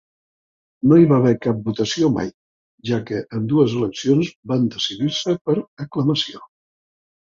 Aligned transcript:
No 0.91 0.97
hi 1.01 1.05
va 1.11 1.19
haver 1.23 1.33
cap 1.43 1.59
votació 1.67 2.09
mai, 2.17 2.33
ja 2.93 3.01
que 3.11 3.21
ambdues 3.41 3.79
eleccions 3.83 4.35
van 4.55 4.69
decidir-se 4.75 5.41
per 5.49 5.61
Aclamació. 5.89 6.49